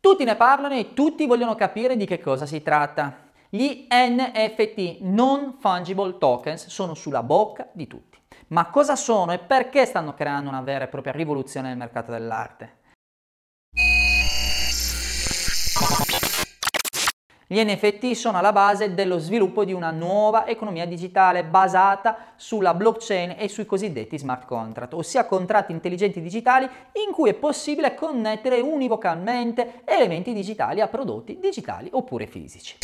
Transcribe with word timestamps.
Tutti 0.00 0.24
ne 0.24 0.34
parlano 0.34 0.74
e 0.74 0.94
tutti 0.94 1.26
vogliono 1.26 1.54
capire 1.54 1.94
di 1.94 2.06
che 2.06 2.20
cosa 2.20 2.46
si 2.46 2.62
tratta. 2.62 3.28
Gli 3.50 3.86
NFT, 3.90 5.00
non 5.00 5.56
fungible 5.60 6.16
tokens, 6.16 6.68
sono 6.68 6.94
sulla 6.94 7.22
bocca 7.22 7.68
di 7.72 7.86
tutti. 7.86 8.18
Ma 8.46 8.70
cosa 8.70 8.96
sono 8.96 9.32
e 9.32 9.38
perché 9.38 9.84
stanno 9.84 10.14
creando 10.14 10.48
una 10.48 10.62
vera 10.62 10.86
e 10.86 10.88
propria 10.88 11.12
rivoluzione 11.12 11.68
nel 11.68 11.76
mercato 11.76 12.12
dell'arte? 12.12 12.78
Gli 17.52 17.60
NFT 17.64 18.12
sono 18.12 18.38
alla 18.38 18.52
base 18.52 18.94
dello 18.94 19.18
sviluppo 19.18 19.64
di 19.64 19.72
una 19.72 19.90
nuova 19.90 20.46
economia 20.46 20.86
digitale 20.86 21.42
basata 21.42 22.34
sulla 22.36 22.74
blockchain 22.74 23.34
e 23.36 23.48
sui 23.48 23.66
cosiddetti 23.66 24.16
smart 24.16 24.46
contract, 24.46 24.94
ossia 24.94 25.24
contratti 25.24 25.72
intelligenti 25.72 26.20
digitali 26.20 26.64
in 27.04 27.12
cui 27.12 27.28
è 27.28 27.34
possibile 27.34 27.96
connettere 27.96 28.60
univocalmente 28.60 29.82
elementi 29.84 30.32
digitali 30.32 30.80
a 30.80 30.86
prodotti 30.86 31.40
digitali 31.40 31.88
oppure 31.90 32.28
fisici. 32.28 32.76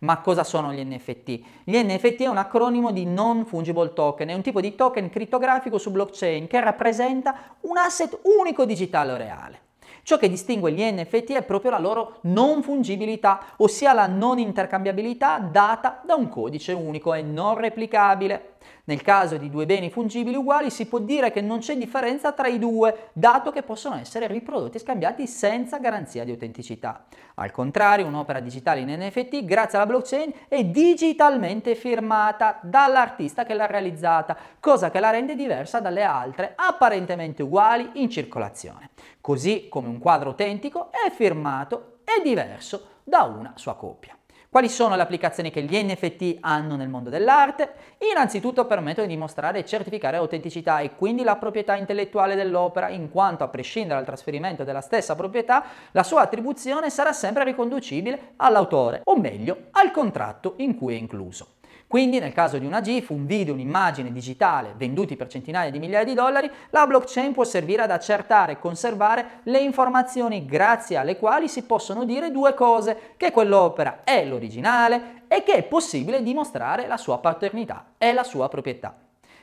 Ma 0.00 0.20
cosa 0.20 0.44
sono 0.44 0.70
gli 0.70 0.84
NFT? 0.84 1.40
Gli 1.64 1.78
NFT 1.78 2.24
è 2.24 2.28
un 2.28 2.36
acronimo 2.36 2.92
di 2.92 3.06
Non 3.06 3.46
Fungible 3.46 3.94
Token, 3.94 4.28
è 4.28 4.34
un 4.34 4.42
tipo 4.42 4.60
di 4.60 4.74
token 4.74 5.08
crittografico 5.08 5.78
su 5.78 5.90
blockchain 5.90 6.46
che 6.46 6.60
rappresenta 6.60 7.56
un 7.62 7.78
asset 7.78 8.18
unico 8.24 8.66
digitale 8.66 9.12
o 9.12 9.16
reale. 9.16 9.60
Ciò 10.08 10.16
che 10.16 10.30
distingue 10.30 10.72
gli 10.72 10.80
NFT 10.80 11.32
è 11.32 11.42
proprio 11.42 11.70
la 11.70 11.78
loro 11.78 12.20
non 12.22 12.62
fungibilità, 12.62 13.40
ossia 13.58 13.92
la 13.92 14.06
non 14.06 14.38
intercambiabilità 14.38 15.38
data 15.38 16.00
da 16.02 16.14
un 16.14 16.30
codice 16.30 16.72
unico 16.72 17.12
e 17.12 17.20
non 17.20 17.58
replicabile. 17.58 18.54
Nel 18.84 19.02
caso 19.02 19.36
di 19.36 19.50
due 19.50 19.66
beni 19.66 19.90
fungibili 19.90 20.36
uguali 20.36 20.70
si 20.70 20.86
può 20.86 20.98
dire 20.98 21.30
che 21.30 21.40
non 21.40 21.58
c'è 21.58 21.76
differenza 21.76 22.32
tra 22.32 22.48
i 22.48 22.58
due, 22.58 23.10
dato 23.12 23.50
che 23.50 23.62
possono 23.62 23.96
essere 23.96 24.26
riprodotti 24.26 24.76
e 24.76 24.80
scambiati 24.80 25.26
senza 25.26 25.78
garanzia 25.78 26.24
di 26.24 26.30
autenticità. 26.30 27.04
Al 27.34 27.50
contrario, 27.50 28.06
un'opera 28.06 28.40
digitale 28.40 28.80
in 28.80 28.88
NFT, 28.90 29.44
grazie 29.44 29.78
alla 29.78 29.86
blockchain, 29.86 30.32
è 30.48 30.64
digitalmente 30.64 31.74
firmata 31.74 32.58
dall'artista 32.62 33.44
che 33.44 33.54
l'ha 33.54 33.66
realizzata, 33.66 34.36
cosa 34.58 34.90
che 34.90 35.00
la 35.00 35.10
rende 35.10 35.34
diversa 35.34 35.80
dalle 35.80 36.02
altre 36.02 36.52
apparentemente 36.56 37.42
uguali 37.42 37.90
in 37.94 38.10
circolazione. 38.10 38.90
Così 39.20 39.68
come 39.68 39.88
un 39.88 39.98
quadro 39.98 40.30
autentico 40.30 40.90
è 40.90 41.10
firmato 41.10 41.98
e 42.04 42.22
diverso 42.22 42.96
da 43.04 43.22
una 43.22 43.52
sua 43.56 43.74
copia. 43.76 44.17
Quali 44.50 44.70
sono 44.70 44.96
le 44.96 45.02
applicazioni 45.02 45.50
che 45.50 45.60
gli 45.60 45.76
NFT 45.76 46.38
hanno 46.40 46.74
nel 46.74 46.88
mondo 46.88 47.10
dell'arte? 47.10 47.70
Innanzitutto 48.10 48.64
permettono 48.64 49.06
di 49.06 49.12
dimostrare 49.12 49.58
e 49.58 49.66
certificare 49.66 50.16
l'autenticità 50.16 50.78
e 50.78 50.94
quindi 50.94 51.22
la 51.22 51.36
proprietà 51.36 51.76
intellettuale 51.76 52.34
dell'opera, 52.34 52.88
in 52.88 53.10
quanto 53.10 53.44
a 53.44 53.48
prescindere 53.48 53.96
dal 53.96 54.06
trasferimento 54.06 54.64
della 54.64 54.80
stessa 54.80 55.14
proprietà, 55.14 55.64
la 55.90 56.02
sua 56.02 56.22
attribuzione 56.22 56.88
sarà 56.88 57.12
sempre 57.12 57.44
riconducibile 57.44 58.32
all'autore, 58.36 59.02
o 59.04 59.18
meglio, 59.18 59.66
al 59.72 59.90
contratto 59.90 60.54
in 60.56 60.78
cui 60.78 60.94
è 60.94 60.96
incluso. 60.96 61.57
Quindi 61.88 62.18
nel 62.18 62.34
caso 62.34 62.58
di 62.58 62.66
una 62.66 62.82
GIF, 62.82 63.08
un 63.08 63.24
video, 63.24 63.54
un'immagine 63.54 64.12
digitale 64.12 64.74
venduti 64.76 65.16
per 65.16 65.26
centinaia 65.26 65.70
di 65.70 65.78
migliaia 65.78 66.04
di 66.04 66.12
dollari, 66.12 66.50
la 66.68 66.86
blockchain 66.86 67.32
può 67.32 67.44
servire 67.44 67.80
ad 67.80 67.90
accertare 67.90 68.52
e 68.52 68.58
conservare 68.58 69.40
le 69.44 69.58
informazioni 69.60 70.44
grazie 70.44 70.98
alle 70.98 71.16
quali 71.16 71.48
si 71.48 71.62
possono 71.62 72.04
dire 72.04 72.30
due 72.30 72.52
cose, 72.52 73.14
che 73.16 73.30
quell'opera 73.30 74.00
è 74.04 74.22
l'originale 74.26 75.22
e 75.28 75.42
che 75.42 75.54
è 75.54 75.62
possibile 75.62 76.22
dimostrare 76.22 76.86
la 76.86 76.98
sua 76.98 77.18
paternità 77.20 77.92
e 77.96 78.12
la 78.12 78.22
sua 78.22 78.50
proprietà 78.50 78.94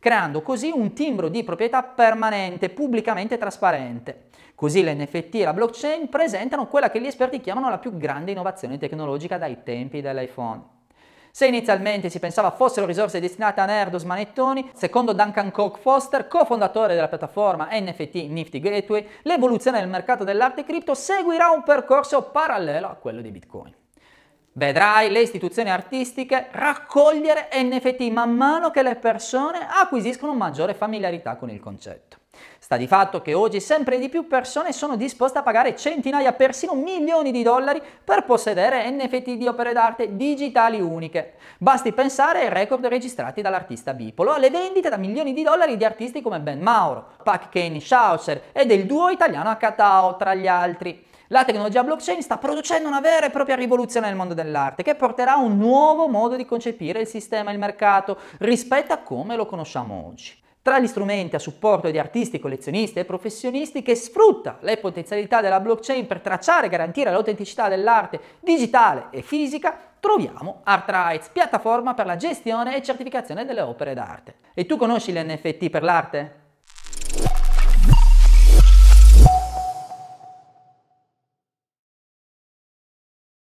creando 0.00 0.40
così 0.40 0.72
un 0.74 0.94
timbro 0.94 1.28
di 1.28 1.44
proprietà 1.44 1.82
permanente, 1.82 2.70
pubblicamente 2.70 3.36
trasparente. 3.36 4.28
Così 4.54 4.82
l'NFT 4.82 5.34
e 5.34 5.44
la 5.44 5.52
blockchain 5.52 6.08
presentano 6.08 6.68
quella 6.68 6.90
che 6.90 7.02
gli 7.02 7.06
esperti 7.06 7.38
chiamano 7.38 7.68
la 7.68 7.76
più 7.76 7.94
grande 7.98 8.30
innovazione 8.30 8.78
tecnologica 8.78 9.36
dai 9.36 9.58
tempi 9.62 10.00
dell'iPhone. 10.00 10.79
Se 11.32 11.46
inizialmente 11.46 12.10
si 12.10 12.18
pensava 12.18 12.50
fossero 12.50 12.86
risorse 12.86 13.20
destinate 13.20 13.60
a 13.60 13.64
nerd 13.64 13.94
o 13.94 13.98
smanettoni, 13.98 14.70
secondo 14.74 15.12
Duncan 15.12 15.50
Koch 15.50 15.78
Foster, 15.78 16.26
cofondatore 16.26 16.94
della 16.94 17.08
piattaforma 17.08 17.68
NFT 17.70 18.26
Nifty 18.28 18.58
Gateway, 18.58 19.06
l'evoluzione 19.22 19.78
del 19.78 19.88
mercato 19.88 20.24
dell'arte 20.24 20.64
cripto 20.64 20.94
seguirà 20.94 21.50
un 21.50 21.62
percorso 21.62 22.22
parallelo 22.22 22.88
a 22.88 22.94
quello 22.94 23.20
di 23.20 23.30
Bitcoin. 23.30 23.74
Vedrai 24.52 25.10
le 25.10 25.20
istituzioni 25.20 25.70
artistiche 25.70 26.48
raccogliere 26.50 27.48
NFT 27.52 28.00
man 28.10 28.34
mano 28.34 28.70
che 28.70 28.82
le 28.82 28.96
persone 28.96 29.66
acquisiscono 29.68 30.34
maggiore 30.34 30.74
familiarità 30.74 31.36
con 31.36 31.50
il 31.50 31.60
concetto. 31.60 32.18
Sta 32.58 32.76
di 32.76 32.86
fatto 32.86 33.20
che 33.20 33.34
oggi 33.34 33.60
sempre 33.60 33.98
di 33.98 34.08
più 34.08 34.26
persone 34.26 34.72
sono 34.72 34.96
disposte 34.96 35.38
a 35.38 35.42
pagare 35.42 35.76
centinaia, 35.76 36.32
persino 36.32 36.74
milioni 36.74 37.32
di 37.32 37.42
dollari 37.42 37.82
per 38.04 38.24
possedere 38.24 38.88
NFT 38.90 39.32
di 39.32 39.46
opere 39.46 39.72
d'arte 39.72 40.16
digitali 40.16 40.80
uniche. 40.80 41.34
Basti 41.58 41.92
pensare 41.92 42.40
ai 42.40 42.48
record 42.48 42.86
registrati 42.86 43.42
dall'artista 43.42 43.94
Bipolo, 43.94 44.32
alle 44.32 44.50
vendite 44.50 44.88
da 44.88 44.96
milioni 44.96 45.32
di 45.32 45.42
dollari 45.42 45.76
di 45.76 45.84
artisti 45.84 46.22
come 46.22 46.40
Ben 46.40 46.60
Mauro, 46.60 47.12
Pac 47.22 47.48
Kenny 47.48 47.80
Schauser 47.80 48.44
e 48.52 48.66
del 48.66 48.86
duo 48.86 49.08
italiano 49.08 49.50
Akatao, 49.50 50.16
tra 50.16 50.34
gli 50.34 50.46
altri. 50.46 51.08
La 51.32 51.44
tecnologia 51.44 51.84
blockchain 51.84 52.22
sta 52.22 52.38
producendo 52.38 52.88
una 52.88 53.00
vera 53.00 53.26
e 53.26 53.30
propria 53.30 53.54
rivoluzione 53.54 54.08
nel 54.08 54.16
mondo 54.16 54.34
dell'arte 54.34 54.82
che 54.82 54.96
porterà 54.96 55.36
un 55.36 55.56
nuovo 55.56 56.08
modo 56.08 56.34
di 56.34 56.44
concepire 56.44 57.02
il 57.02 57.06
sistema 57.06 57.50
e 57.50 57.52
il 57.52 57.60
mercato 57.60 58.18
rispetto 58.38 58.92
a 58.92 58.98
come 58.98 59.36
lo 59.36 59.46
conosciamo 59.46 60.06
oggi. 60.08 60.39
Tra 60.62 60.78
gli 60.78 60.86
strumenti 60.86 61.36
a 61.36 61.38
supporto 61.38 61.90
di 61.90 61.98
artisti, 61.98 62.38
collezionisti 62.38 62.98
e 62.98 63.06
professionisti 63.06 63.80
che 63.80 63.94
sfrutta 63.94 64.58
le 64.60 64.76
potenzialità 64.76 65.40
della 65.40 65.58
blockchain 65.58 66.06
per 66.06 66.20
tracciare 66.20 66.66
e 66.66 66.68
garantire 66.68 67.10
l'autenticità 67.10 67.70
dell'arte 67.70 68.20
digitale 68.40 69.06
e 69.10 69.22
fisica, 69.22 69.74
troviamo 69.98 70.60
ArtRights, 70.64 71.28
piattaforma 71.28 71.94
per 71.94 72.04
la 72.04 72.16
gestione 72.16 72.76
e 72.76 72.82
certificazione 72.82 73.46
delle 73.46 73.62
opere 73.62 73.94
d'arte. 73.94 74.34
E 74.52 74.66
tu 74.66 74.76
conosci 74.76 75.14
l'NFT 75.14 75.70
per 75.70 75.82
l'arte? 75.82 76.39